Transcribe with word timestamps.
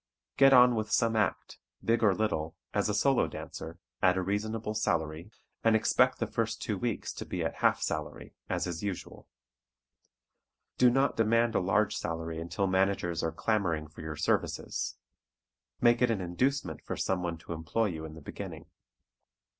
Get 0.35 0.51
on 0.51 0.73
with 0.73 0.91
some 0.91 1.15
act, 1.15 1.59
big 1.85 2.01
or 2.01 2.15
little, 2.15 2.55
as 2.73 2.89
a 2.89 2.93
solo 2.95 3.27
dancer, 3.27 3.77
at 4.01 4.17
a 4.17 4.23
reasonable 4.23 4.73
salary, 4.73 5.29
and 5.63 5.75
expect 5.75 6.17
the 6.17 6.25
first 6.25 6.59
two 6.59 6.75
weeks 6.75 7.13
to 7.13 7.23
be 7.23 7.43
at 7.43 7.57
half 7.57 7.83
salary, 7.83 8.33
as 8.49 8.65
is 8.65 8.81
usual. 8.81 9.27
Do 10.79 10.89
not 10.89 11.17
demand 11.17 11.53
a 11.53 11.59
large 11.59 11.95
salary 11.95 12.39
until 12.41 12.65
managers 12.65 13.21
are 13.21 13.31
clamoring 13.31 13.89
for 13.89 14.01
your 14.01 14.15
services 14.15 14.95
make 15.81 16.01
it 16.01 16.09
an 16.09 16.19
inducement 16.19 16.81
for 16.83 16.97
someone 16.97 17.37
to 17.37 17.53
employ 17.53 17.85
you 17.89 18.03
in 18.03 18.15
the 18.15 18.21
beginning. 18.21 18.65